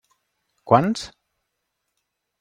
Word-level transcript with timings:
Quants? 0.71 1.03